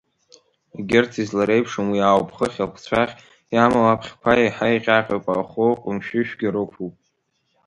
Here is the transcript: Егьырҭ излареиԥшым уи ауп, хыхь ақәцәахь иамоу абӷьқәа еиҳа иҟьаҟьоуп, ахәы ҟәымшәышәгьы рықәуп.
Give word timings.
Егьырҭ 0.77 1.13
излареиԥшым 1.23 1.87
уи 1.91 2.01
ауп, 2.11 2.29
хыхь 2.35 2.59
ақәцәахь 2.65 3.15
иамоу 3.53 3.85
абӷьқәа 3.91 4.31
еиҳа 4.41 4.67
иҟьаҟьоуп, 4.75 5.25
ахәы 5.39 5.67
ҟәымшәышәгьы 5.81 6.49
рықәуп. 6.53 6.93